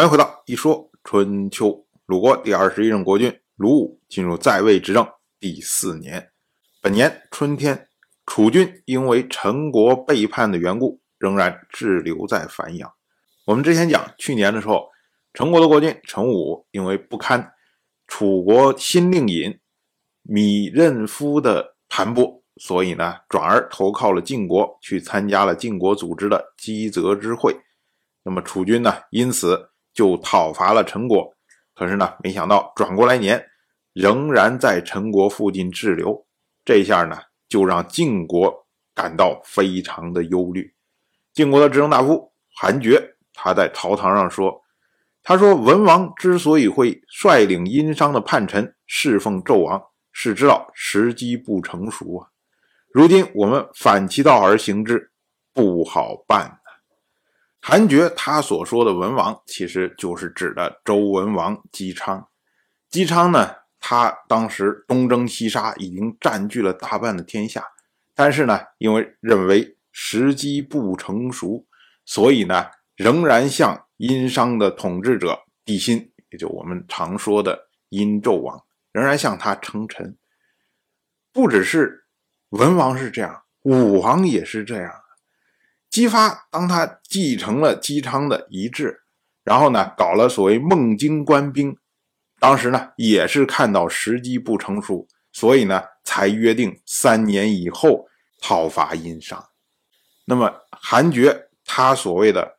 [0.00, 1.86] 欢迎回到一说春秋。
[2.06, 5.06] 鲁国第二十一任国君鲁武进入在位执政
[5.38, 6.30] 第四年，
[6.80, 7.86] 本年春天，
[8.24, 12.90] 楚军因为陈国背叛的缘故，仍然滞留在繁阳。
[13.44, 14.88] 我们之前讲，去年的时候，
[15.34, 17.52] 陈国的国君陈武因为不堪
[18.06, 19.60] 楚国新令尹
[20.22, 27.54] 米任夫的盘剥，所以呢，转而投靠了晋国，去参加了晋国组织的姬泽之会。
[28.22, 29.68] 那么楚军呢，因此。
[30.00, 31.34] 就讨伐了陈国，
[31.74, 33.44] 可是呢，没想到转过来年，
[33.92, 36.26] 仍然在陈国附近滞留。
[36.64, 37.18] 这下呢，
[37.50, 40.72] 就让晋国感到非常的忧虑。
[41.34, 44.62] 晋国的执政大夫韩厥，他在朝堂上说
[45.22, 52.28] ：“他说文王之所以会率领殷商的叛臣侍奉纣王，是知道时机不成熟啊。
[52.90, 55.12] 如今我们反其道而行之，
[55.52, 56.59] 不好办。”
[57.62, 62.26] 韩厥他所说的文王，其实就是指的周文王姬昌。
[62.88, 67.64] 姬昌呢，他当时东征西杀，已经占据了大半的天下，
[68.14, 71.66] 但是呢，因为认为时机不成熟，
[72.04, 80.16] 所以呢，仍然向殷商的统治者帝辛，也就我们常说的殷纣王，仍然向他称臣。
[81.32, 82.06] 不只是
[82.48, 84.92] 文王是这样，武王也是这样。
[85.90, 89.00] 姬发，当他继承了姬昌的遗志，
[89.42, 91.76] 然后呢，搞了所谓孟津官兵，
[92.38, 98.06] 当时呢，也是看到时机不成熟，所以呢，才约定三年以后
[98.40, 99.44] 讨伐殷商。
[100.26, 102.58] 那么韩厥他所谓的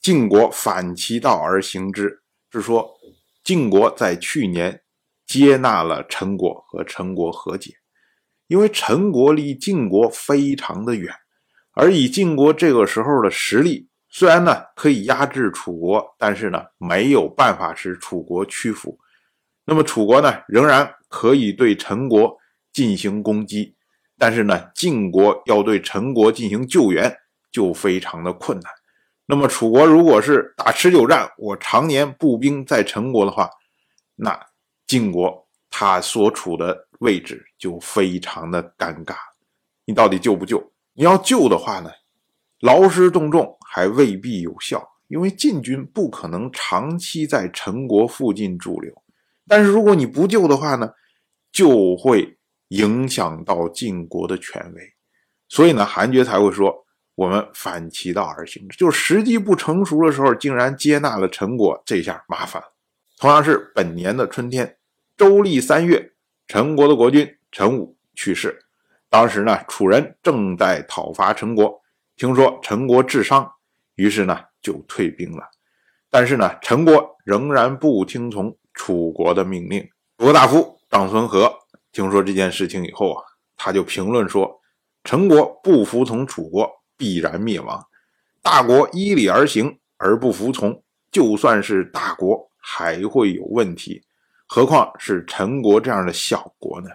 [0.00, 2.98] 晋国反其道而行之，是说
[3.44, 4.82] 晋国在去年
[5.24, 7.74] 接纳了陈国和陈国和解，
[8.48, 11.14] 因为陈国离晋国非常的远。
[11.72, 18.98] 而以晋国这个时候的实力，虽然呢可以压制楚国，但是呢没有办法使楚国屈服。
[19.64, 22.36] 那么楚国呢仍然可以对陈国
[22.72, 23.74] 进行攻击，
[24.18, 27.16] 但是呢晋国要对陈国进行救援
[27.52, 28.72] 就非常的困难。
[29.26, 33.48] 那么楚国如果是打持久战，我常年步兵在陈国的话，
[34.16, 34.36] 那
[34.88, 39.14] 晋国他所处的位置就非常的尴尬。
[39.84, 40.60] 你到底救不救？
[41.00, 41.90] 你要救的话呢，
[42.60, 48.92] 劳师动众还未必有效，因为晋军不可能长期在陈国附近驻留。
[49.48, 50.92] 但是如果你不救的话呢，
[51.50, 52.36] 就会
[52.68, 54.82] 影响到晋国的权威。
[55.48, 56.84] 所以呢，韩厥才会说
[57.14, 62.68] 我们反其道而行之，就是时机不成熟的时候，竟然接纳了陈国，这下麻烦了。
[63.16, 64.76] 同样是本年的春天，
[65.16, 66.12] 周历三月，
[66.46, 68.66] 陈国的国君陈武去世。
[69.10, 71.82] 当时呢，楚人正在讨伐陈国，
[72.16, 73.52] 听说陈国治伤，
[73.96, 75.42] 于是呢就退兵了。
[76.08, 79.82] 但是呢，陈国仍然不听从楚国的命令。
[80.18, 81.52] 楚国大夫长孙和
[81.90, 83.24] 听说这件事情以后啊，
[83.56, 84.60] 他就评论说
[85.02, 87.84] ：“陈国不服从楚国，必然灭亡。
[88.42, 94.04] 大国依礼而行而不服从，就算是大国还会有问题，
[94.46, 96.90] 何况是陈国这样的小国呢？”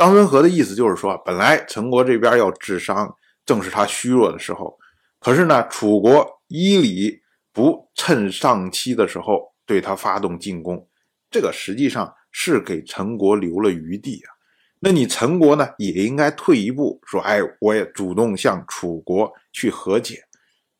[0.00, 4.78] 张孙和的意思就是说，本来陈国这边要治伤，正是他虚弱的时候。
[5.18, 7.20] 可是呢，楚国依礼
[7.52, 10.88] 不趁上期的时候对他发动进攻，
[11.30, 14.32] 这个实际上是给陈国留了余地啊。
[14.78, 20.24] 那你陈国呢，也应该退一步，说，哎，我也主动向楚国去和解。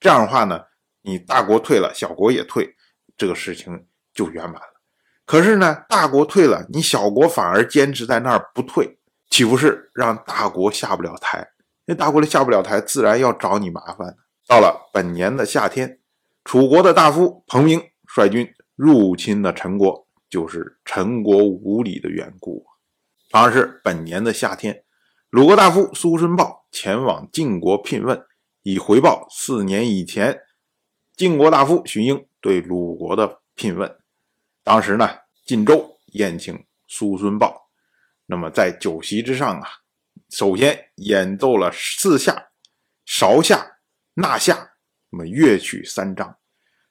[0.00, 0.62] 这样的话呢，
[1.02, 2.74] 你大国退了，小国也退，
[3.18, 4.80] 这个事情就圆满了。
[5.26, 8.96] 可是呢，大国退了，你小国反而坚持在那儿不退。
[9.30, 11.48] 岂不是让大国下不了台？
[11.86, 14.16] 那大国的下不了台，自然要找你麻烦。
[14.46, 16.00] 到了本年的夏天，
[16.44, 22.66] 楚国的大夫彭明率军入侵了陈国，就是陈国无礼的缘故。
[23.30, 24.82] 同样是本年的夏天，
[25.30, 28.20] 鲁国大夫苏孙豹前往晋国聘问，
[28.62, 30.40] 以回报四年以前
[31.16, 33.96] 晋国大夫荀英对鲁国的聘问。
[34.64, 35.08] 当时呢，
[35.46, 37.69] 晋州宴请苏孙豹。
[38.30, 39.68] 那么在酒席之上啊，
[40.28, 42.50] 首先演奏了四下、
[43.04, 43.78] 韶下、
[44.14, 44.70] 纳下，
[45.10, 46.36] 那么乐曲三章。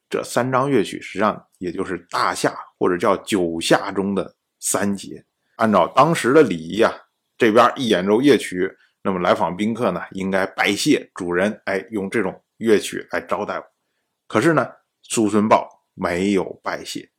[0.09, 5.23] 这三章乐曲实际上也就是大夏或者叫九夏中的三节。
[5.55, 6.93] 按照当时的礼仪啊，
[7.37, 8.69] 这边一演奏乐曲，
[9.01, 13.63] 那么来访宾客呢应该拜谢主人，哎，用这种乐曲来招待我。
[14.27, 14.69] 可是呢，
[15.03, 17.09] 苏孙豹没有拜谢，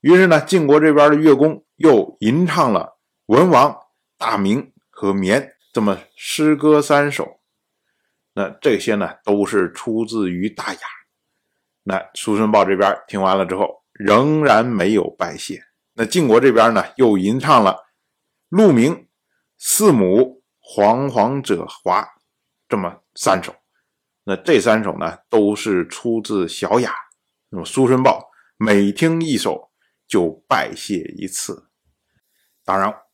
[0.00, 2.94] 于是呢，晋国这边的乐工又吟唱了。
[3.28, 3.78] 文王、
[4.16, 7.40] 大明和绵这么诗歌三首，
[8.32, 10.78] 那这些呢都是出自于《大雅》。
[11.82, 15.62] 那苏孙豹这边听完了之后，仍然没有拜谢。
[15.92, 17.88] 那晋国这边呢，又吟唱了
[18.48, 19.06] “鹿鸣
[19.58, 22.08] ”“四母”“惶惶者华”
[22.66, 23.54] 这么三首。
[24.24, 26.90] 那这三首呢，都是出自《小雅》。
[27.50, 29.70] 那么苏孙豹每听一首
[30.06, 31.68] 就拜谢一次。
[32.64, 32.94] 当然，